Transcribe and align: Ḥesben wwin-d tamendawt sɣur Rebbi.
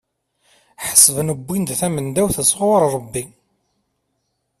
Ḥesben 0.87 1.27
wwin-d 1.35 1.69
tamendawt 1.79 2.37
sɣur 2.49 2.81
Rebbi. 2.93 3.23